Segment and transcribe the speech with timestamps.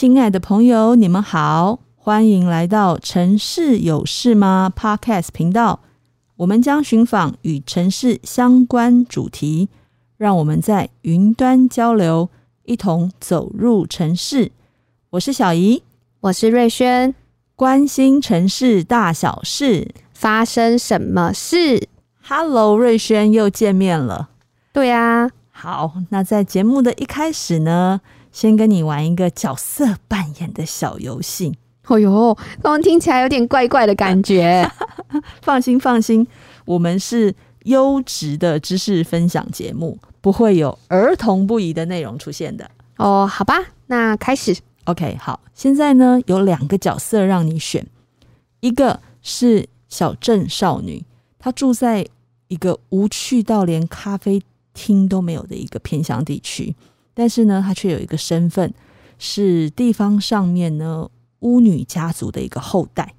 [0.00, 5.80] 亲爱的朋友，你们好，欢迎来到《城市有事吗》Podcast 频道。
[6.36, 9.68] 我们将寻访与城市相关主题，
[10.16, 12.28] 让我们在云端交流，
[12.62, 14.52] 一同走入城市。
[15.10, 15.82] 我是小怡，
[16.20, 17.12] 我是瑞轩，
[17.56, 21.88] 关心城市大小事，发生什么事
[22.22, 24.28] ？Hello，瑞轩又见面了。
[24.72, 25.28] 对啊。
[25.50, 28.00] 好，那在节目的一开始呢，
[28.32, 31.56] 先跟你玩一个角色扮演的小游戏。
[31.86, 34.70] 哦呦，刚刚听起来有点怪怪的感觉。
[35.42, 36.26] 放心，放心，
[36.64, 42.70] 我们是优质的知识分享节目，不会有儿童不宜的内容出现的。
[42.96, 43.54] 哦，好吧，
[43.86, 44.56] 那开始。
[44.84, 47.86] OK，好，现在呢有两个角色让你选，
[48.60, 51.04] 一个是小镇少女，
[51.38, 52.06] 她住在
[52.48, 54.42] 一个无趣到连咖啡。
[54.74, 56.72] 厅都没有的一个偏乡地区，
[57.18, 58.72] 但是呢，他却有一个身份，
[59.18, 61.08] 是地方上面呢
[61.40, 63.12] 巫女家族的一个后代。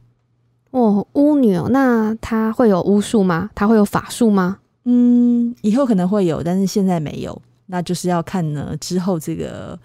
[0.72, 3.50] 哦，巫女哦，那他会有巫术吗？
[3.53, 4.59] 他会有法术吗？
[4.86, 9.77] 嗯，以后可能会有，但是现在没有，那就是要看呢之后这个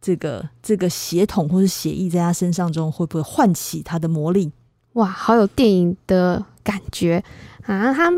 [0.00, 4.52] 这个这个血统或者血液在他身上中会不会唤起他的魔力。
[4.92, 7.24] 哇，好有电影的感觉
[7.66, 7.92] 啊！
[7.92, 8.12] 他。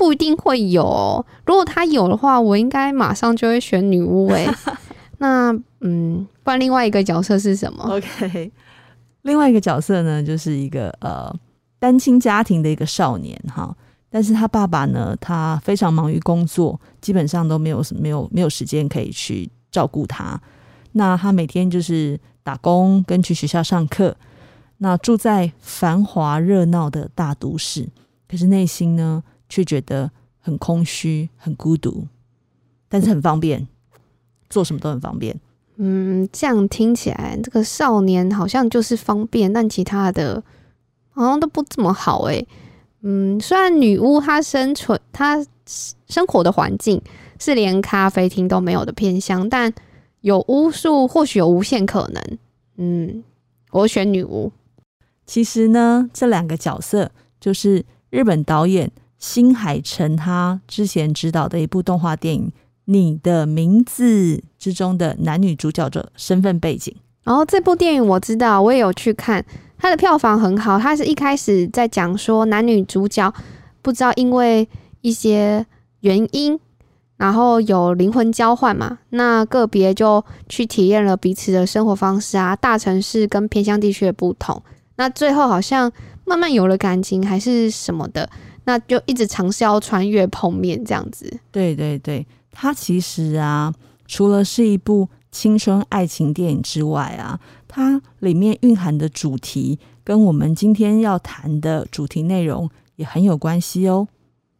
[0.00, 4.50] 不一定会有，如果他有的话，我应该马上就会选女巫哎。
[5.20, 8.50] 那嗯，不然另外一个角色是什么？OK，
[9.20, 11.30] 另外一个角色呢，就是一个呃
[11.78, 13.76] 单亲家庭的一个少年哈，
[14.08, 20.40] 但是他爸爸呢，他非常忙于工作，基本上都没有没有没有时间可以去照顾他。
[20.92, 24.16] 那他每天就是打工跟去学校上课，
[24.78, 27.86] 那住在繁华热闹的大都市，
[28.26, 32.06] 可是内心呢，却觉得很空虚、很孤独，
[32.88, 33.68] 但是很方便，
[34.48, 35.38] 做什么都很方便。
[35.76, 40.42] 嗯，这样听起来，这个少年好像就是方便，但其他的
[41.10, 42.46] 好像都不怎么好诶。
[43.02, 45.44] 嗯，虽然女巫她生存、她
[46.06, 47.02] 生活的环境
[47.38, 49.72] 是连咖啡厅都没有的偏乡，但
[50.20, 52.38] 有巫术，或许有无限可能。
[52.76, 53.24] 嗯，
[53.72, 54.52] 我选女巫。
[55.26, 57.10] 其实呢，这两个角色
[57.40, 58.90] 就是日本导演。
[59.20, 62.48] 新海诚他之前执导的一部动画电影
[62.86, 66.92] 《你的名字》之中的男女主角的身份背景。
[67.22, 69.44] 然后这部电影我知道，我也有去看，
[69.78, 70.78] 它的票房很好。
[70.78, 73.32] 它是一开始在讲说男女主角
[73.82, 74.66] 不知道因为
[75.02, 75.64] 一些
[76.00, 76.58] 原因，
[77.18, 84.60] 然后有灵魂交换嘛，那个别就去体验了彼此的生活方式啊，大城市跟偏乡地区的不同。
[84.96, 85.92] 那最后好像
[86.24, 88.28] 慢慢有了感情，还是什么的。
[88.64, 91.40] 那就一直尝试要穿越碰面这样子。
[91.50, 93.72] 对对对，它其实啊，
[94.06, 104.08] 除了是一部青春爱情电影之外啊，它里面蕴含的主题跟我们今天要谈的主题内容也很有关系哦。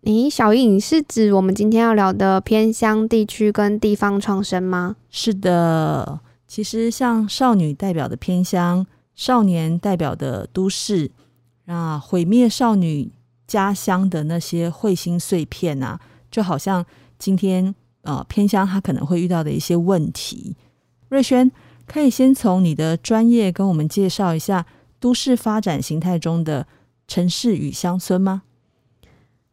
[0.02, 4.96] 诶，小颖，你是指我们今天要聊的偏乡地区跟地方创生吗？
[5.10, 11.10] 是的，其实像少女代表的偏乡，少年代表的都市，
[11.66, 13.12] 啊，毁灭少女。
[13.50, 15.98] 家乡的那些彗星碎片啊，
[16.30, 16.86] 就好像
[17.18, 20.56] 今天呃偏乡他可能会遇到的一些问题。
[21.08, 21.50] 瑞轩
[21.84, 24.64] 可以先从你的专业跟我们介绍一下
[25.00, 26.68] 都市发展形态中的
[27.08, 28.42] 城市与乡村吗？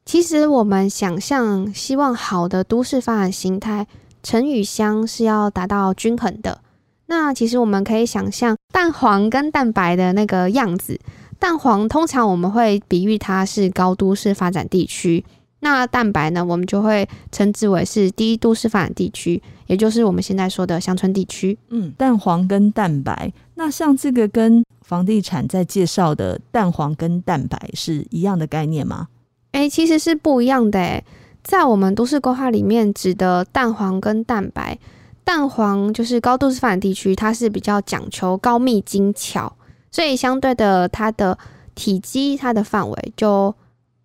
[0.05, 3.87] 其实我们想象希望好的都市发展形态，
[4.21, 6.61] 城与乡是要达到均衡的。
[7.07, 10.99] 那其实我们可以想象蛋黄跟蛋白的那个样子。
[11.39, 15.23] 蛋黄通常我们会比喻它是高都市发展地区，
[15.59, 21.57] 那蛋白呢，我们就会称之为是低都市发展地区，也就是我们现在说的乡村地区。
[21.69, 29.07] 嗯，蛋黄跟蛋白，那像这个跟房地产在介绍的蛋黄跟蛋白是一样的概念吗？
[29.51, 31.03] 诶，其实是不一样的诶，
[31.43, 34.77] 在我们都市规划里面指的蛋黄跟蛋白，
[35.23, 39.53] 蛋黄就是高都市发展地区，它是比较讲求高密精巧。
[39.97, 41.35] 所以相对的，它的
[41.73, 43.55] 体积、它的范围就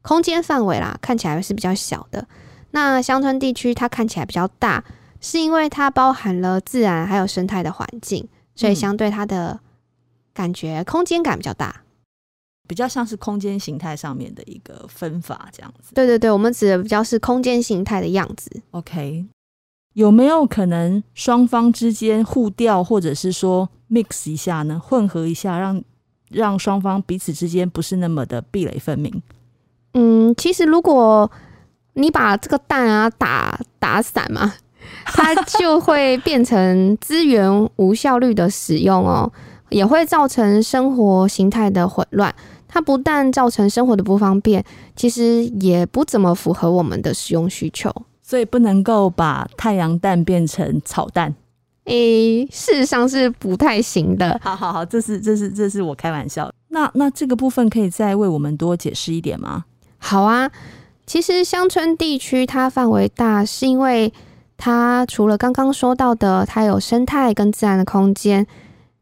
[0.00, 2.26] 空间范围啦，看起来是比较小的。
[2.70, 4.82] 那乡村地区它看起来比较大，
[5.20, 9.60] 是因为它包含了自然还有生态的环境，所以相对它的
[10.32, 11.82] 感觉空间感比较大，
[12.66, 15.92] 比较像是空间形态上面的一个分法这样子。
[15.92, 18.62] 对对对，我们指的比较是空间形态的样子。
[18.70, 19.26] OK。
[19.94, 24.80] 有没有可能双方之间互调，或者是说 mix 一下呢？
[24.82, 25.82] 混合一下，让
[26.30, 29.22] 让双方彼此之间不是那么的壁垒分明。
[29.94, 31.30] 嗯，其实如果
[31.94, 34.54] 你把这个蛋啊打打散嘛，
[35.04, 39.30] 它就会变成资源无效率的使用哦，
[39.68, 42.34] 也会造成生活形态的混乱。
[42.66, 44.64] 它不但造成生活的不方便，
[44.96, 47.94] 其实也不怎么符合我们的使用需求。
[48.32, 51.34] 所以不能够把太阳蛋变成炒蛋。
[51.84, 54.40] 诶、欸，事实上是不太行的。
[54.42, 56.50] 好好好，这是这是这是我开玩笑。
[56.68, 59.66] 那那这个部分可以再为我们多解释一点吗？
[59.98, 60.50] 好啊，
[61.04, 64.10] 其实乡村地区它范围大，是因为
[64.56, 68.46] 它除了刚刚说到的，它有生态跟自然的空间，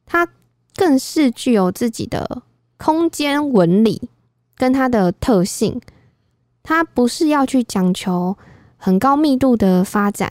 [0.06, 0.26] 它
[0.74, 2.42] 更是具有自己的
[2.78, 4.08] 空间纹理
[4.56, 5.80] 跟它的特性。
[6.64, 8.36] 它不是要去讲求
[8.80, 10.28] 很高密度的发展，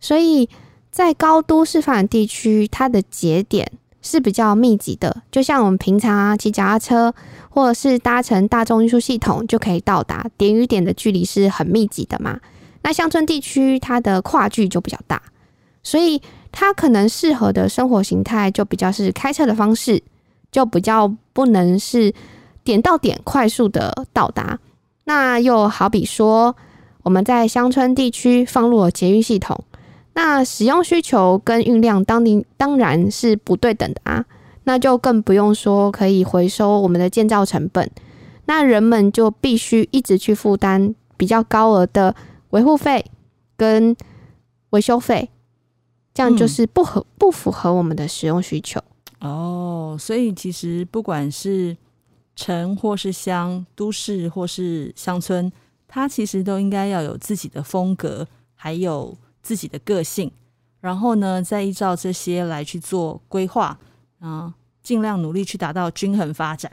[0.00, 0.48] 所以。
[0.90, 3.70] 在高都市发展地区，它的节点
[4.00, 7.14] 是比较密集的，就像我们平常啊骑脚踏车，
[7.50, 12.40] 或者是搭乘大众运输系统就可以到达点与点的距离是很密集的嘛。
[12.82, 15.22] 那乡村地区它的跨距就比较大，
[15.82, 16.20] 所以
[16.50, 20.02] 它可能适合的生活形态就比较是开车的方式，
[20.50, 22.12] 就比较不能是
[22.64, 24.58] 点到点快速的到达。
[25.04, 26.56] 那又好比说，
[27.02, 29.64] 我们在乡村地区放入了捷运系统。
[30.14, 34.24] 那使用需求跟运量当然当然是不对等的啊，
[34.64, 37.88] 那就更不用说可以回收我们的建造成本，
[38.46, 42.16] 那人们就必须一直去负担比较高额的
[42.50, 43.04] 维护费
[43.56, 43.96] 跟
[44.70, 45.30] 维修费，
[46.12, 48.80] 这样就是不合不符合我们的使用需求。
[49.20, 51.76] 哦，所以其实不管是
[52.34, 55.52] 城或是乡，都市或是乡村，
[55.88, 59.18] 他其实都应该要有自己的风格，还有。
[59.40, 60.30] 自己的个性，
[60.80, 63.78] 然后呢，再依照这些来去做规划，
[64.18, 64.52] 啊，
[64.82, 66.70] 尽量努力去达到均衡发展。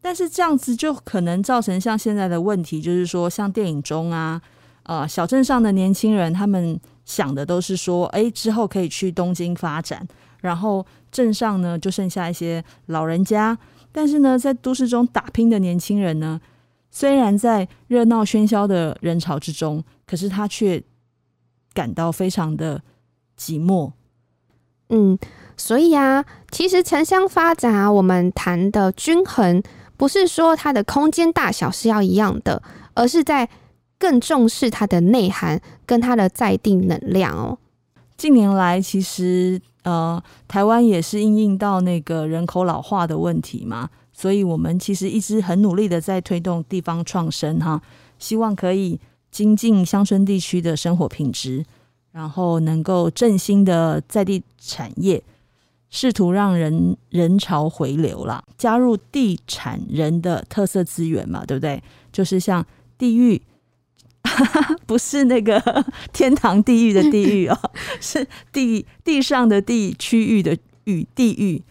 [0.00, 4.42] 但是这样子就可能造成像现在的问题，就是说，像电影中啊，
[4.84, 10.04] 呃，小镇上的年轻人，他们想的都是说，哎，之后可以去东京发展，
[10.40, 13.56] 然后镇上呢就剩下一些老人家。
[13.92, 16.40] 但是呢，在都市中打拼的年轻人呢，
[16.90, 20.82] 虽然在热闹喧嚣的人潮之中，可是他却。
[21.72, 22.82] 感到非常的
[23.38, 23.92] 寂寞，
[24.88, 25.16] 嗯，
[25.56, 29.62] 所以啊，其实城乡发展啊，我们谈的均衡，
[29.96, 32.60] 不是说它的空间大小是要一样的，
[32.94, 33.48] 而是在
[34.00, 37.56] 更重视它的内涵跟它的在地能量哦。
[38.16, 43.88] 近年来，其实呃，台湾也是应应到那个人口老化的问题嘛，
[44.20, 47.80] 所以我们其实一直很努力的在推动地方创生哈，
[48.18, 48.98] 希望可以。
[49.30, 51.64] 精进乡村地区的生活品质，
[52.10, 55.22] 然后能够振兴的在地产业，
[55.88, 61.80] 试图让人人潮回流啦，加入地产人的特色资源嘛，对不对？
[62.10, 62.66] 就是像
[62.98, 63.40] 地狱，
[64.84, 65.62] 不是那个
[66.12, 67.56] 天堂地狱的地狱哦，
[68.02, 71.62] 是地地上的地区域的域地狱，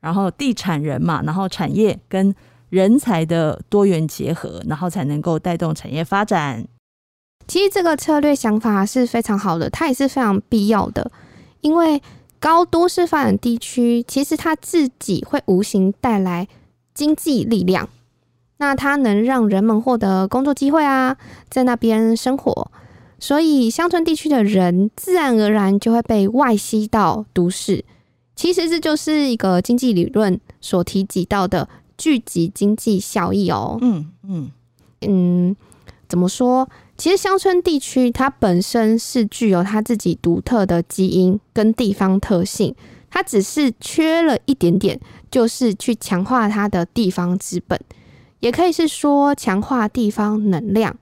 [0.00, 2.34] 然后地产人嘛，然后产业跟
[2.70, 6.66] 人才的多元结合，然后才能够带动产业发展。
[7.46, 11.10] 其实这个策略想法是非常好的，它也是非常必要的。
[11.62, 12.00] 因为
[12.38, 16.46] 高都市发展地区，其实它自己会无形带来
[16.94, 17.88] 经济力量，
[18.58, 21.16] 那它能让人们获得工作机会啊，
[21.48, 22.70] 在那边生活，
[23.18, 27.84] 所以乡村地区的人自然而然就会被外吸到都市。
[28.38, 33.76] 其实这就是一个经济理论所提及到的聚集经济效益哦。
[33.80, 34.52] 嗯嗯
[35.00, 35.56] 嗯，
[36.08, 36.68] 怎么说？
[36.96, 42.72] 其实乡村地区它本身是具有它自己独特的基因跟地方特性，
[43.10, 47.76] 它只是缺了一点点，就是去强化它的地方资本，
[48.38, 50.96] 也可以是说强化地方能量。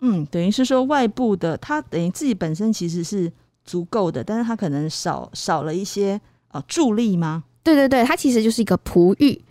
[0.00, 3.30] 嗯，等于是说外部的，它等于自己本身其实是
[3.66, 6.20] 足够的，但是它可能少少了一些
[6.52, 7.44] 呃助力吗？
[7.62, 9.42] 对对对，它其实就是一个璞玉。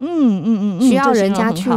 [0.00, 1.70] 嗯嗯嗯，需要人家去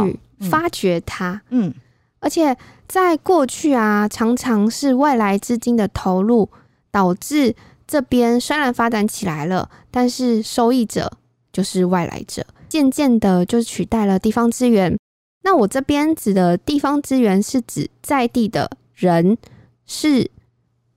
[0.50, 1.40] 发掘它。
[1.50, 1.72] 嗯。
[2.18, 2.56] 而且
[2.88, 6.48] 在过去啊，常常是外来资金的投入，
[6.90, 7.54] 导致
[7.86, 11.12] 这边虽然发展起来了，但是受益者
[11.52, 14.98] 就是外来者，渐渐的就取代了地方资源。
[15.44, 19.38] 那我这边指的地方资源是指在地的人
[19.84, 20.28] 事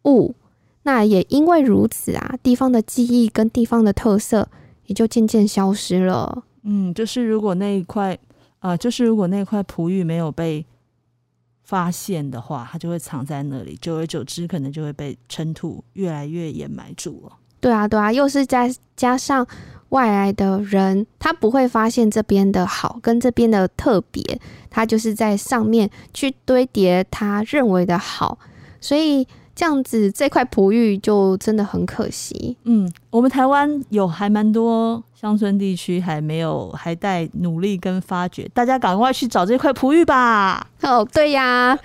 [0.05, 0.33] 物。
[0.83, 4.49] 那也因为如此啊，地方的记忆跟地方的特色
[4.85, 6.43] 也就渐渐消失了。
[6.63, 8.13] 嗯，就是如果那一块
[8.59, 10.65] 啊、呃，就是如果那块璞玉没有被
[11.63, 17.33] 发现的话，它就会藏在那里，久而久之，可能就会被尘土越来越掩埋住了。
[17.59, 19.45] 对啊，对啊，又是加加上
[19.89, 24.23] 外来的人，他不会发现这边的好跟这边的特别，
[24.69, 28.39] 他就是在上面去堆叠他认为的好，
[28.81, 32.55] 所以渐这样子这块璞玉就真的很可惜。
[32.63, 40.65] 嗯，我们台湾有还蛮多乡村地区还没有，还待努力跟发掘，大家赶快去找这块璞玉吧。
[40.81, 41.77] 哦，对呀。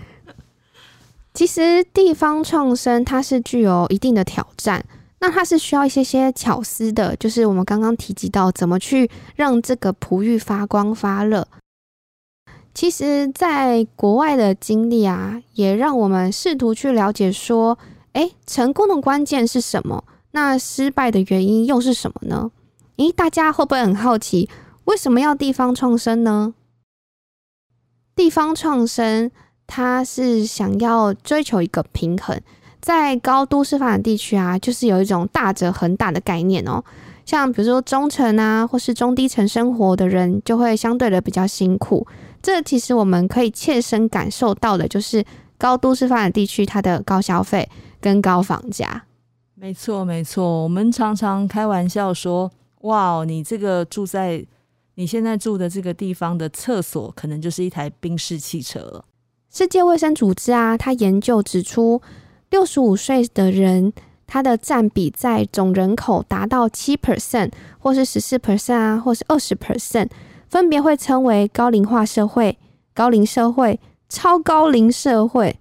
[1.32, 4.84] 其实地方创生它是具有一定的挑战，
[5.18, 11.44] 那它是需要一些些巧思的，就是我们刚刚提及到怎么去让这个璞玉发光发热。
[12.74, 17.78] 其实，在国外的经历啊，也让我们试图去了解说，
[18.14, 20.04] 诶，成功的关键是什么？
[20.32, 22.50] 那失败的原因又是什么呢？
[22.96, 24.50] 诶，大家会不会很好奇，
[24.86, 26.54] 为什么要地方创生呢？
[28.16, 29.30] 地方创生。
[29.66, 32.38] 他是想要追求一个平衡，
[32.82, 36.84] 在高都市发展地区啊，就是有一种大者恒大的概念哦。
[37.24, 42.06] 像比如说中层啊，或是中低层生活的人，就会相对的比较辛苦。
[42.44, 45.24] 这其实我们可以切身感受到的，就是
[45.56, 47.66] 高都市发展地区它的高消费
[48.02, 49.06] 跟高房价。
[49.54, 50.62] 没错，没错。
[50.62, 54.44] 我们常常开玩笑说：“哇，你这个住在
[54.96, 59.06] 你现在住的这个地方的厕所，可能就是一台宾士汽车了。”
[59.50, 62.02] 世界卫生组织啊，它研究指出，
[62.50, 63.94] 六十五岁的人，
[64.26, 70.10] 他的占比在总人口达到七 percent，或是十四 percent 啊，或是二十 percent，
[70.54, 72.56] 分别会称为高龄化社会、
[72.94, 75.58] 高龄社会、超高龄社会。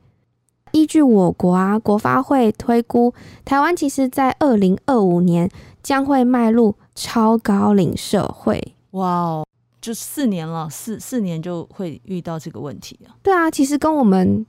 [0.72, 3.12] 依据我国啊国发会推估，
[3.44, 5.50] 台湾其实在二零二五年
[5.82, 8.76] 将会迈入超高龄社会。
[8.92, 9.48] 哇哦！
[9.82, 13.16] 就四年了，四四年就会遇到这个问题了。
[13.24, 14.46] 对啊，其实跟我们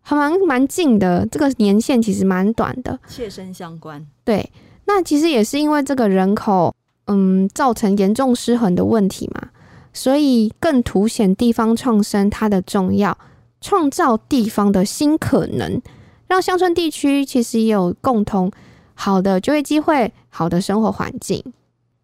[0.00, 4.04] 还蛮蛮近的，这个年限其实蛮短的，切身相关。
[4.24, 4.50] 对，
[4.86, 6.74] 那其实也是因为这个人口，
[7.06, 9.48] 嗯，造成严重失衡的问题嘛，
[9.92, 13.16] 所以更凸显地方创生它的重要，
[13.60, 15.80] 创造地方的新可能，
[16.26, 18.50] 让乡村地区其实也有共同
[18.94, 21.44] 好的就业机会、好的生活环境。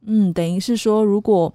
[0.07, 1.53] 嗯，等于是说，如果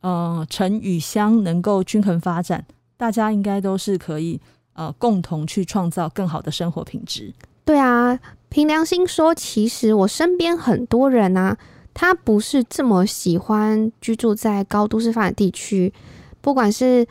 [0.00, 2.64] 呃，城与乡能够均衡发展，
[2.96, 4.40] 大家应该都是可以
[4.72, 7.34] 呃共同去创造更好的生活品质。
[7.66, 8.18] 对啊，
[8.48, 11.58] 凭良心说，其实我身边很多人啊，
[11.92, 15.92] 他不是这么喜欢居住在高都市发展地区，
[16.40, 17.06] 不管是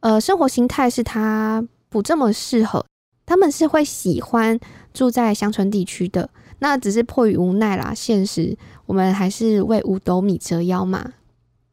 [0.00, 2.84] 呃生活形态是他不这么适合，
[3.26, 4.58] 他们是会喜欢
[4.92, 6.28] 住在乡村地区的。
[6.60, 11.14] 那只是迫于无奈啦，现实我们还是为五斗米折腰嘛。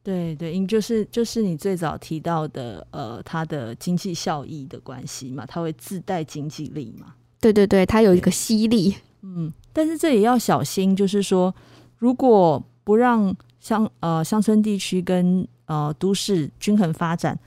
[0.01, 7.08] 对对，因就是就是你最早提到的，呃，它的经济效益的关系嘛，它会自带经济力嘛。
[7.42, 8.96] 对对对，它有一个吸力。
[9.22, 11.54] 嗯，但是这也要小心，就是说，
[11.98, 17.38] 如果不让乡呃乡村地区跟呃都市均衡发展，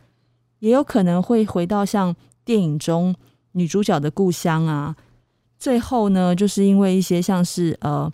[0.58, 2.14] 也有可能会回到像
[2.44, 3.14] 电影中
[3.52, 4.94] 女主角的故乡啊。
[5.58, 8.12] 最后呢，就是因为一些像是呃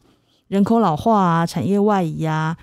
[0.49, 2.57] 人口老化啊、产业外移啊。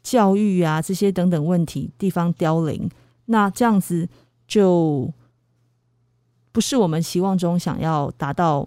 [0.00, 2.88] 教育啊，这些等等问题，地方凋零，
[3.26, 4.08] 那这样子
[4.46, 5.12] 就
[6.50, 8.66] 不是我们期望中想要达到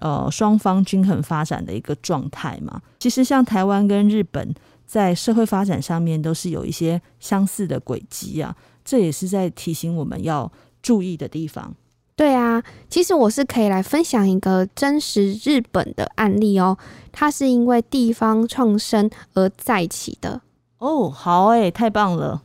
[0.00, 2.80] 呃双方均衡发展的一个状态嘛。
[2.98, 4.54] 其实像台湾跟日本
[4.86, 10.50] 在社会发展上面都是有一些相似的轨迹啊，这也是在提醒我们要
[10.82, 11.74] 注意的地方。
[12.14, 16.78] 对啊，其实我是可以来分享一个真实日本的案例哦，
[17.12, 20.40] 它是因为地方创生而再起的。
[20.78, 22.42] 哦，好诶，太棒了！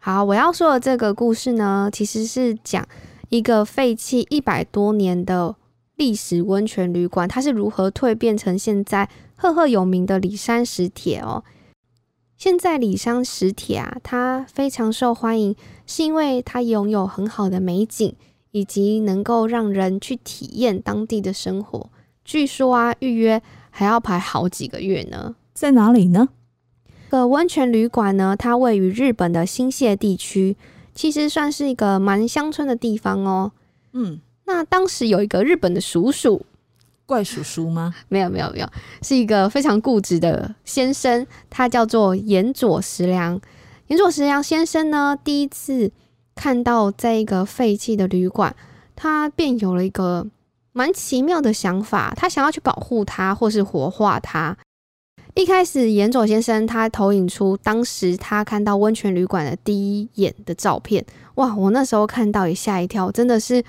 [0.00, 2.86] 好，我要说的这个故事呢，其实是讲
[3.28, 5.54] 一个废弃一百多年的
[5.96, 11.44] 历史温泉旅馆，它是如何蜕变成现在赫赫有名的里山石铁哦。
[12.36, 15.54] 现在里山石铁啊，它非常受欢迎，
[15.86, 18.14] 是因为它拥有很好的美景，
[18.50, 21.90] 以及能够让人去体验当地的生活。
[22.24, 25.36] 据说啊，预约还要排好几个月呢。
[25.54, 26.28] 在哪里呢？
[27.10, 30.56] 这个温泉旅馆呢，它位于日本的新泻地区，
[30.92, 33.52] 其实算是一个蛮乡村的地方哦。
[33.92, 36.44] 嗯，那当时有一个日本的叔叔，
[37.06, 37.94] 怪叔叔吗？
[38.08, 38.68] 没有，没有，没有，
[39.02, 43.40] 是一个非常固执的先生，他叫做岩佐石良。
[43.88, 45.90] 岩佐石良先生呢，第一次
[46.34, 48.54] 看到这一个废弃的旅馆，
[48.96, 50.26] 他便有了一个
[50.72, 54.56] 蛮奇妙的想法，他想要去保护它，或是活化它。
[55.34, 61.04] 一开始，岩佐先生他投影出当时他看到温泉旅馆的第一眼的照片。
[61.34, 63.62] 哇，我那时候看到也吓一跳，真的是，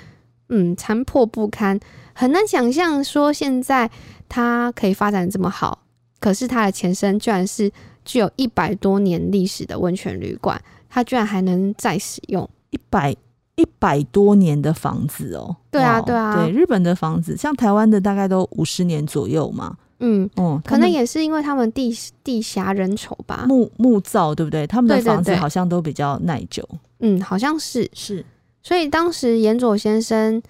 [0.49, 1.79] 嗯，残破不堪，
[2.13, 3.89] 很难想象说现在
[4.29, 5.79] 它可以发展这么好。
[6.19, 7.71] 可是它的前身居然是
[8.03, 10.59] 具有一百多年历史的温泉旅馆，
[10.89, 13.11] 它居然还能再使用一百
[13.55, 15.55] 一百多年的房子哦。
[15.69, 19.77] 对啊，对啊，对，日本的房子，像台湾的大概都五十年左右嘛。
[19.99, 24.67] 嗯嗯，可能也是因为他们地地狭人稠吧，木木造对不对？
[24.67, 26.67] 他们的房子好像都比较耐久。
[26.99, 28.25] 嗯，好像是是。
[28.65, 30.41] 所以当时严佐先生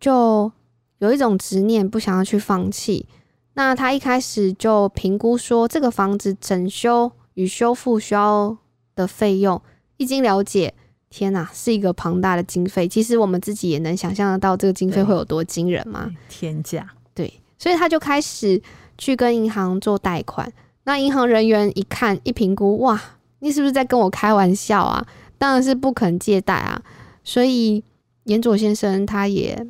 [0.00, 0.50] 就
[0.98, 3.06] 有一种执念，不想要去放弃。
[3.54, 8.58] 那他一开始就评估说，这个房子整修与修复需要
[8.96, 9.62] 的费用，
[9.96, 10.74] 一经了解，
[11.08, 12.88] 天哪，是一个庞大的经费。
[12.88, 16.10] 其实我们自己也能想象得到，这个经费会有多惊人吗？
[16.28, 16.84] 天价。
[17.14, 18.60] 对，所以他就开始
[18.98, 20.52] 去跟银行做贷款。
[20.82, 23.00] 那银行人员一看一评估，哇，
[23.38, 25.06] 你是不是在跟我开玩笑啊？
[25.38, 26.82] 当然是不肯借贷啊。
[27.24, 27.82] 所以
[28.24, 29.66] 岩佐先生他也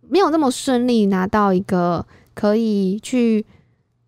[0.00, 2.06] 没有那么顺利拿到一个。
[2.34, 3.44] 可以去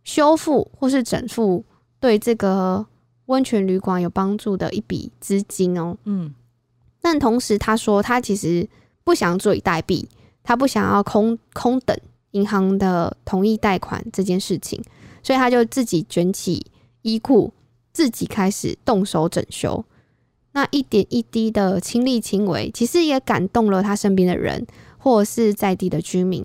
[0.02, 1.62] 修复或是整复
[2.00, 2.86] 对这个
[3.26, 5.94] 温泉旅馆有帮助的一笔资金哦。
[6.04, 6.34] 嗯，
[7.02, 8.66] 但同时他说他其实
[9.04, 10.06] 不想坐以待毙，
[10.42, 11.94] 他不想要空空等
[12.30, 14.82] 银行的同意贷款这件事情，
[15.22, 16.64] 所以他就自己卷起
[17.02, 17.52] 衣裤，
[17.92, 19.84] 自己开始动手整修。
[20.54, 26.44] 那一点一滴的亲力亲为，其实也感动了他身边的人，或者是在地的居民。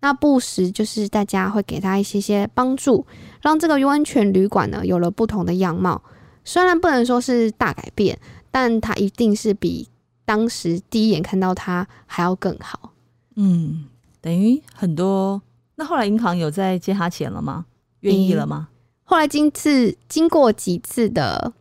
[0.00, 3.06] 那不时就是大家会给他一些些帮助，
[3.42, 6.02] 让这个温泉旅馆呢有了不同的样貌。
[6.42, 8.18] 虽然不能说是大改变，
[8.50, 9.86] 但它一定是比
[10.24, 12.92] 当时第一眼看到它还要更好。
[13.36, 13.84] 嗯，
[14.22, 15.42] 等于很多。
[15.74, 17.66] 那后来银行有在借他钱了吗？
[18.00, 18.68] 愿意了吗？
[18.70, 18.74] 嗯，
[19.04, 21.52] 后来经次经过几次的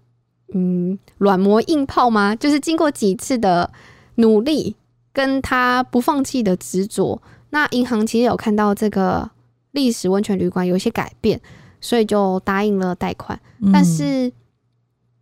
[0.53, 2.36] 嗯软磨硬泡吗？
[2.36, 3.72] 就是经过几次的
[4.15, 4.75] 努力，
[5.13, 7.22] 跟他不放弃的执着。
[7.51, 9.29] 那银行其实有看到这个
[9.72, 11.39] 历史温泉旅馆有一些改变，
[11.82, 13.39] 所以就答应了贷款。
[13.60, 14.32] 嗯、但是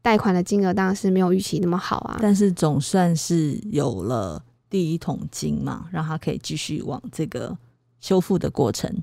[0.02, 2.18] 贷款的金额当然是没有预期那么好啊。
[2.22, 7.58] 但是总算是有了第一桶金嘛，让他可以继续往这个
[8.00, 8.94] 修复的过程。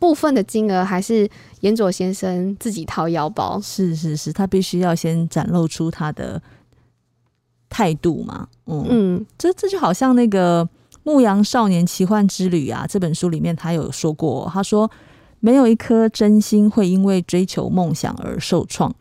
[0.00, 3.60] 部分的金额还是严佐先生自己掏腰包。
[3.60, 6.42] 是是是，他必须要先展露出他的
[7.68, 8.48] 态度嘛。
[8.66, 10.68] 嗯嗯，这这就好像那个。
[11.02, 14.88] 《牧羊少年奇幻之旅》啊，这本书里面他有说过，他说
[15.40, 18.94] 没有一颗真心会因为追求梦想而受创。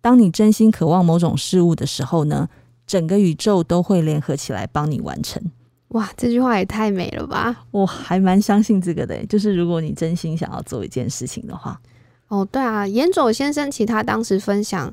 [0.00, 2.48] 当你真心渴望某种事物的时候呢，
[2.88, 5.40] 整个宇宙都会联合起来帮你完成。
[5.88, 7.64] 哇，这句话也太美了吧！
[7.70, 11.80] 我还蛮相信这个的，就是如果你真心想要做一件事情的话，
[12.28, 14.92] 哦，对啊，岩佐先生其实他当时分享。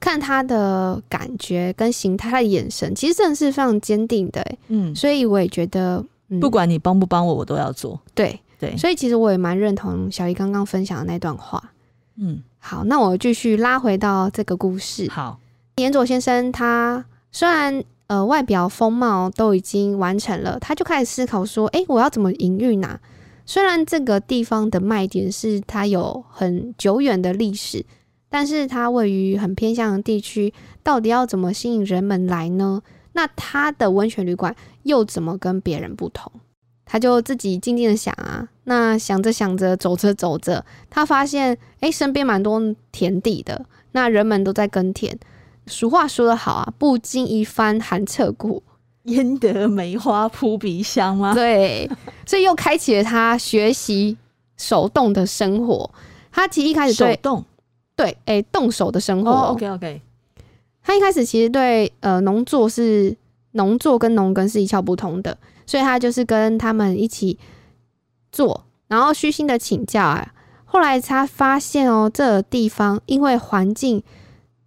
[0.00, 8.00] 看他的感觉跟形态，他的眼神其实真的是非常坚定的，嗯，所以我也觉得，嗯、不管你帮不帮我，我都要做。
[8.12, 11.62] 对对，所以其实我也蛮认同小姨刚刚分享的那段话。
[12.16, 15.08] 嗯，好，那我继续拉回到这个故事。
[15.08, 15.38] 好，
[15.76, 22.98] 岩佐先生他虽然呃外表风貌都已经完成了，他就开始思考说，哎、我要怎么营运呢？
[23.44, 27.84] 虽然这个地方的卖点是它有很久远的历史。
[28.34, 32.80] 但是它位于很偏乡的地区，到底要怎么吸引人们来呢？
[33.12, 36.32] 那他的温泉旅馆又怎么跟别人不同？
[36.86, 42.58] 他就自己静静的想啊，那想着想着，走着走着，他发现，哎、身边蛮多
[42.90, 45.18] 田地的，那人们都在耕田。
[45.66, 48.62] 俗话说得好啊，不经一番寒彻骨，
[49.04, 51.34] 焉得梅花扑鼻香吗？
[51.34, 51.90] 对，
[52.26, 54.16] 所以又开启了他学习
[54.56, 55.90] 手动的生活。
[56.30, 57.44] 他其实一开始对手动。
[57.94, 59.30] 对，哎、欸，动手的生活。
[59.30, 60.02] Oh, OK OK。
[60.82, 63.16] 他一开始其实对呃农作是
[63.52, 67.38] 农作跟农耕是一窍不通的，所以他就是跟他们一起
[68.32, 70.32] 做，然后虚心的请教啊。
[70.64, 74.02] 后来他发现哦，这个地方因为环境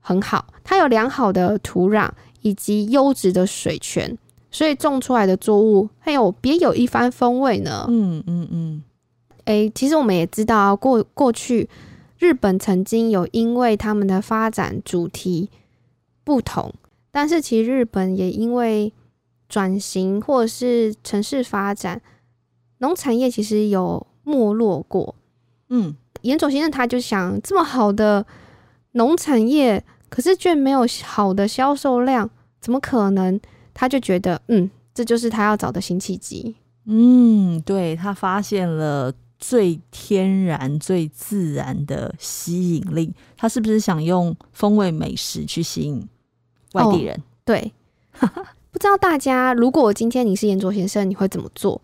[0.08, 2.08] 很好，它有良好的土壤
[2.42, 4.16] 以及优质的水泉，
[4.52, 7.88] 所以种出来的作物还有别有一番风味呢。
[7.90, 8.84] 嗯嗯嗯。
[9.46, 11.68] 诶、欸，其实我们也知道啊，过过去。
[12.20, 15.50] 日本曾经有因为他们的发展主题
[16.24, 16.72] 不同，
[17.12, 18.94] 但是其实日本也因为
[19.50, 22.00] 转型或者是城市发展，
[22.78, 25.16] 农产业其实有没落过。
[25.70, 28.26] 嗯，岩佐先生他就想，这么好的
[28.94, 33.40] 农产业，可是却没有好的销售量，怎么可能？
[33.74, 36.56] 他就觉得，嗯，这就是他要找的新契机。
[36.86, 39.14] 嗯，对，他发现了。
[39.38, 46.08] 最天然、最自然的吸引力，他是不是想用风味美食去吸引
[46.72, 47.16] 外地人？
[47.18, 47.74] 哦、对，
[48.72, 51.80] 不知道大家，如果今天你是严卓先生，你会怎么做？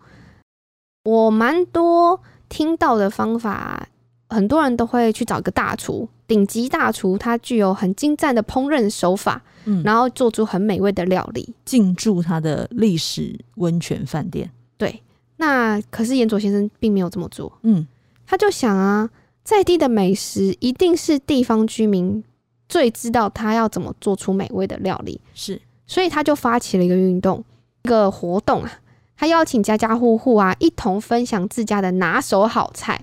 [1.04, 3.86] 我蛮多听到的方法，
[4.32, 14.50] 很多人都会去找一个大厨，顶级大厨，他具有很精湛的烹饪手法，嗯，然后做出很美味的料理，进驻他的历史温泉饭店。
[14.78, 15.02] 对，
[15.36, 17.86] 那可是岩佐先生并没有这么做，嗯，
[18.26, 19.10] 他就想啊，
[19.44, 22.24] 在地的美食一定是地方居民
[22.68, 27.44] 最知道他要怎么做出美味的料理，是，所以他就发起了一个运动，
[27.82, 28.72] 一个活动啊，
[29.16, 33.00] 他邀请家家户户啊一同分享自家的拿手好菜。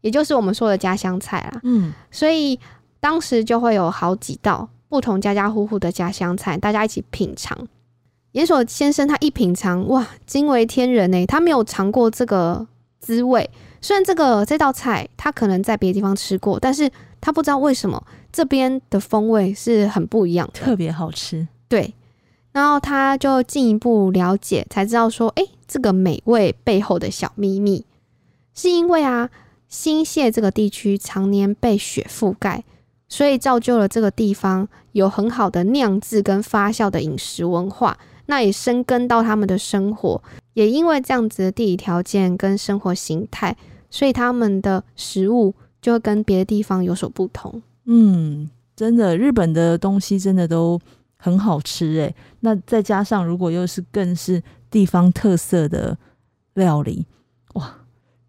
[0.00, 2.58] 也就是我们说的家乡菜啦，嗯，所以
[3.00, 7.56] 当时就会有好几道不同家家户户的家乡菜，大家一起品尝。
[8.32, 11.26] 岩佐先生他一品尝，哇，惊为天人呢！
[11.26, 12.66] 他没有尝过这个
[13.00, 16.88] 滋味，虽然这个这道菜他可能在别的地方吃过，但是
[17.20, 21.48] 他不知道为什么这边的风味是很不一样的，特别好吃。
[21.68, 21.92] 对，
[22.52, 27.84] 然后他就进一步了解，才知道说，哎，这个美味背后的小秘密，
[28.54, 29.28] 是因为啊。
[29.68, 32.64] 新泻这个地区常年被雪覆盖，
[33.08, 40.22] 所以造就了这个地方有很好的酿制跟发酵的饮食文化，那也深耕到他们的生活。
[40.54, 43.56] 也因为这样子的地理条件跟生活形态，
[43.90, 47.62] 所以他们的食物就会跟别的地方有所不同。
[47.84, 50.80] 嗯，真的，日本的东西真的都
[51.16, 52.14] 很好吃诶。
[52.40, 55.96] 那再加上如果又是更是地方特色的
[56.54, 57.06] 料理，
[57.54, 57.74] 哇！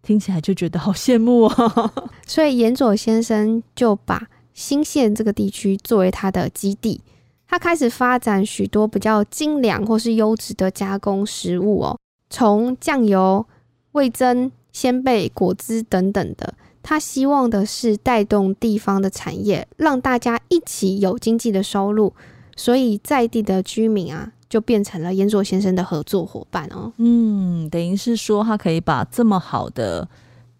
[0.02, 1.92] 听起来就觉得好羡慕哦，
[2.26, 7.00] 所以岩佐先生就把新县这个地区作为他的基地，
[7.46, 13.44] 他开始发展许多比较精良或是优质的加工食物哦，从酱油、
[13.92, 22.14] 味噌、鲜贝、果汁等等的，他希望的是带动地方的产业，让大家一起有经济的收入，
[22.56, 24.32] 所以在地的居民啊。
[24.50, 26.92] 就变成了岩佐先生的合作伙伴哦。
[26.96, 30.06] 嗯，等于是说他可以把这么好的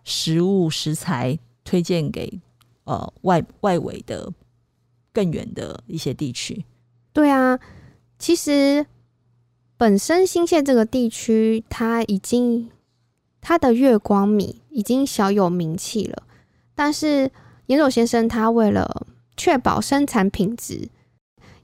[0.05, 2.41] 食物食材推荐给
[2.85, 4.33] 呃外外围的
[5.13, 6.65] 更远的一些地区。
[7.13, 7.59] 对啊，
[8.17, 8.87] 其实
[9.77, 12.71] 本身新潟这个地区，它已经
[13.41, 16.23] 它的月光米已经小有名气了，
[16.77, 17.33] 但是
[17.67, 20.89] 岩佐先生他为了确保生产品质。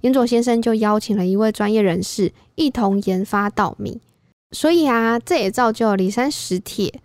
[0.07, 4.01] 岩佐先生就邀请了一位专业人士一同研发稻米，
[4.53, 7.01] 所以啊，这也造就了里山石铁，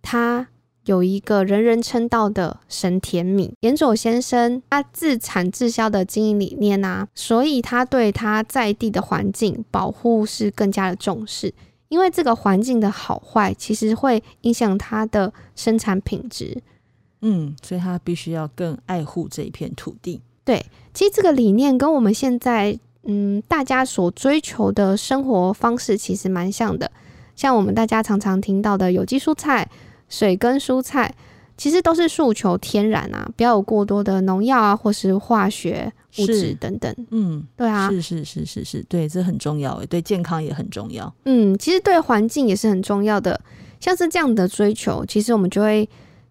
[0.00, 0.48] 他
[0.86, 3.52] 有一个人人称道的神田米。
[3.60, 11.52] 岩佐先生他自产自销的经营理念啊，所以他对他在地的环境保护是更加的重视，
[11.90, 16.62] 因为这个环境的好坏其实会影响他的生产品质。
[17.20, 20.22] 嗯，所以他必须要更爱护这一片土地。
[20.46, 26.90] 对，其实这个理念跟我们现在嗯大家所追求的生活方式其实蛮像的。
[27.34, 29.68] 像我们大家常常听到的有机蔬菜、
[30.08, 31.14] 水耕蔬菜，
[31.58, 36.94] 其实都是诉求天然啊，不要有过多的农药啊，或是化学物质等等。
[37.10, 41.12] 嗯，对啊，是是是是是，对，这很重要，对健康也很重要。
[41.24, 43.38] 嗯，其实对环境也是很重要的。
[43.80, 45.86] 像是这样的追求，其实我们就会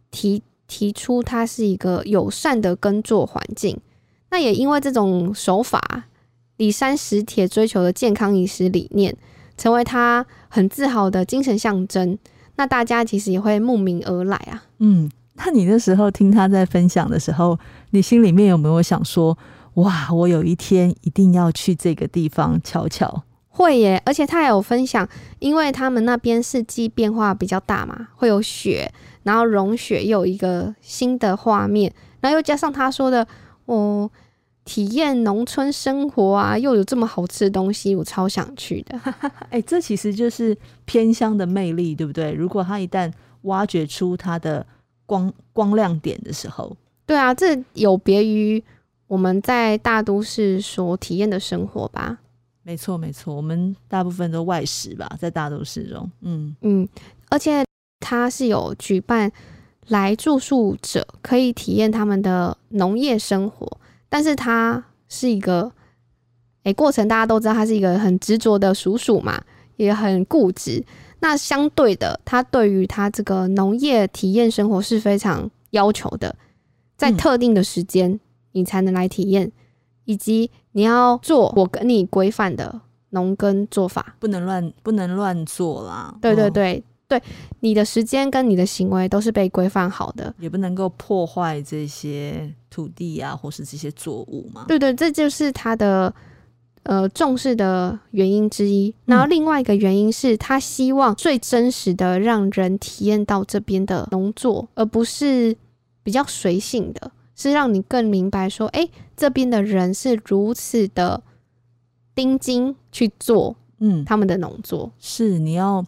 [0.10, 3.80] 提提出它是一个友善的耕作环境。
[4.30, 6.06] 那也因为这种手法，
[6.58, 9.16] 李山石铁追求的健康饮食理念，
[9.58, 12.18] 成为他很自豪的精神象征。
[12.58, 14.64] 那大家其实也会慕名而来啊。
[14.80, 17.60] 嗯，那你那时候听他在分享的时候，
[17.92, 19.38] 你心里面有没有想说，
[19.76, 23.24] 哇，我有一天一定要去这个地方瞧瞧？
[23.50, 25.08] 会耶，而且他还有分享，
[25.40, 28.92] 因为他们那边四季变化比较大嘛，会有雪，
[29.24, 33.26] 然后融雪又有一个新的画面，然后又加上他说的，
[33.66, 34.10] 哦。
[34.64, 39.00] 体验农村生活啊，又有这么好吃的东西，我超想去的。
[39.52, 42.32] 哎、欸，这其实就是偏乡的魅力，对不对？
[42.32, 44.66] 如果他一旦挖掘出它的
[45.06, 46.76] 光光亮点的时候，
[47.06, 48.64] 对啊，这有别于
[49.06, 52.18] 我们在大都市所体验的生活吧？
[52.64, 56.90] 没错，没错，我们大部分都外食吧，在大都市中，嗯嗯，
[57.30, 57.64] 而且
[58.00, 59.32] 它是有举办
[59.88, 63.78] 来住宿者可以体验他们的农业生活。
[64.10, 65.64] 但是他是一个，
[66.64, 69.44] 诶、欸，过程大家都知道，他是一个很执着的叔叔嘛，
[69.76, 70.84] 也很固执。
[71.20, 76.36] 那相对的，他对于他这个农业体验生活是非常要求的，
[76.96, 78.20] 在特定的时间
[78.52, 79.52] 你才能来体验，嗯、
[80.06, 86.16] 以及你要做我跟你规范的农耕做法，不能乱，不能乱做啦。
[86.22, 86.78] 对对对。
[86.80, 87.22] 哦对，
[87.60, 94.66] 你的时间跟你的行为都是被规范好的，也不能够破坏这些土地啊，或是这些作物嘛。
[94.68, 96.12] 对对，这就是他的
[96.84, 98.94] 呃重视的原因之一。
[99.06, 105.56] 然后另外一个原因是他希望最真实的让人体验到这边的农作，而不是
[106.02, 111.22] 比较随性的，是让你更明白说，哎，这边的人是如此的
[112.16, 115.86] 盯紧去做，嗯，他们的农作、嗯、是你要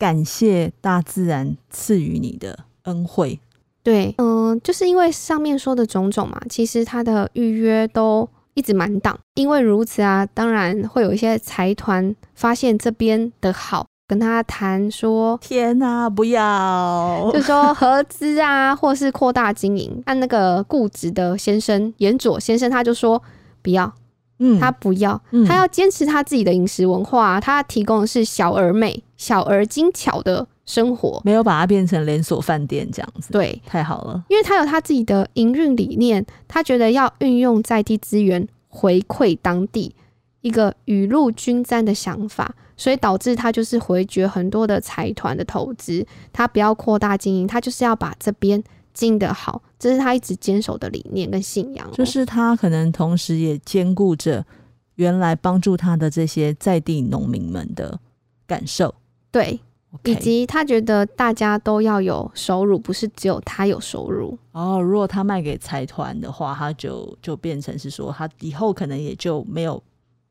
[0.00, 3.38] 感谢大自然赐予你的恩惠。
[3.82, 9.18] 对，嗯、呃，就是因为上面说的种种嘛，其实他的预约都一直满档。
[9.34, 13.86] 因为如此啊，当然会有一些财团发现这边的好。
[14.08, 20.02] 跟他谈说，天哪，不要，就说合资啊，或是扩大经营。
[20.04, 23.22] 按那个固执的先生严佐先生，他就说
[23.62, 23.94] 不要，
[24.40, 33.30] 嗯，他不要，嗯、他要坚持他自己的饮食文化，他提供的是小而美、小而精巧的生活，没有把它变成连锁饭店这样子。
[33.30, 39.94] 对，太好了，因为他有他自己的营运理念，他觉得要运用在地资源回馈当地，
[40.40, 42.54] 一个雨露均沾的想法。
[42.78, 46.02] 所以导致他就是回绝很多的财团的投资，
[46.32, 51.86] 他不要扩大经营，他就是要把这边经营的好，这是他一直坚守的理念跟信仰。
[51.92, 54.46] 就是他可能同时也兼顾着
[54.94, 58.00] 原来帮助他的这些在地农民们的
[58.46, 58.94] 感受，
[59.30, 59.60] 对
[59.92, 60.10] ，Okay.
[60.10, 64.38] 以及他觉得大家都要有收入，不是只有他有收入。
[64.52, 69.82] 哦，如果他卖给财团的话，他就就变成是说，他以后可能也就没有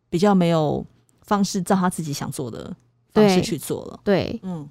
[0.09, 0.85] 比较没有。
[1.21, 2.75] 方式照他自己想做的
[3.13, 3.99] 方式去做了。
[4.03, 4.67] 对，对嗯，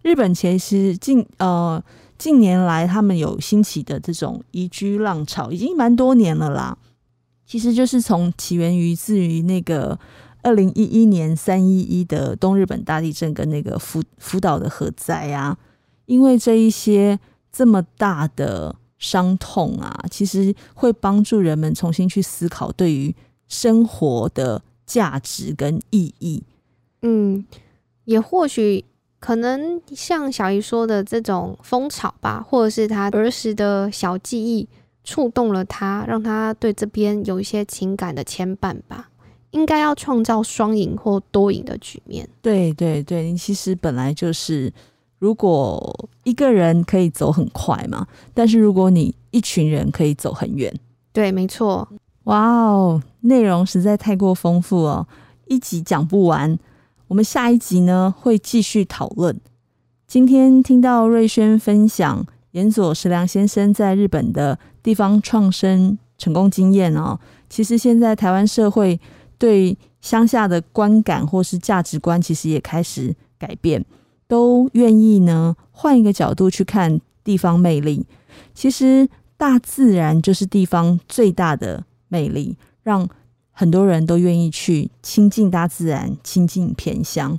[0.00, 1.84] 日本其实近呃
[2.16, 6.78] 近年来他们有兴起的这种移居浪潮，已经蛮多年了啦。
[7.44, 9.98] 其实就是从起源于自于那个
[10.46, 15.58] 二零一一年三一一的东日本大地震跟那个福福岛的核灾啊，
[16.06, 17.18] 因为这一些
[17.50, 23.14] 这么大的伤痛啊，其实会帮助人们重新去思考对于
[23.48, 24.62] 生活的。
[24.86, 26.44] 价值跟意义，
[27.02, 27.44] 嗯，
[28.04, 28.84] 也或许
[29.18, 34.68] 可能像小姨说的这种风潮吧，或者是他儿时的小记忆
[35.02, 39.10] 触动了他，让他对这边有一些情感的牵绊吧。
[39.56, 42.28] 应该要创造双赢或多赢的局面。
[42.42, 44.70] 对对对，你其实本来就是，
[45.18, 50.72] 如果一个人可以走很快嘛，但是如果你一群人可以走很远，
[51.10, 51.88] 对，没错。
[52.24, 55.08] 哇哦，内容实在太过丰富哦，
[55.46, 56.58] 一集讲不完。
[57.08, 59.40] 我们下一集呢会继续讨论。
[60.06, 69.00] 今天听到瑞轩分享岩佐实良先生在日本的地方创生成功经验哦，其实现在台湾社会
[69.38, 73.84] 对乡下的观感或是价值观，其实也开始改变，
[74.26, 78.06] 都愿意呢换一个角度去看地方魅力。
[78.54, 81.84] 其实大自然就是地方最大的。
[82.08, 83.08] 魅力让
[83.50, 87.36] 很多人都愿意去亲近大自然，亲近偏乡。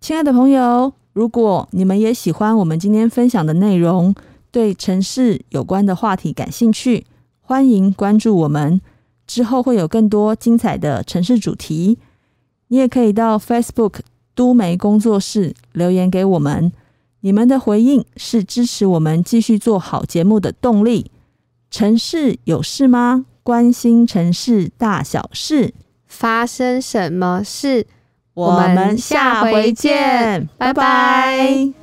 [0.00, 4.14] 亲爱的朋友，如果你们也喜欢我们今天分享的内容，
[4.52, 7.04] 对城市有关的话题感兴趣，
[7.40, 8.80] 欢迎关注我们。
[9.30, 11.96] 之后会有更多精彩的城市主题。
[12.66, 14.00] 你也可以到 Facebook
[14.34, 16.72] 都媒工作室留言给我们，
[17.20, 21.12] 你们的回应是支持我们继续做好节目的动力。
[21.70, 23.26] 城市有事吗？
[23.44, 25.72] 关心城市大小事，
[26.08, 27.86] 发生什么事？
[28.34, 30.74] 我们下回见，拜拜。
[30.74, 31.79] 拜拜。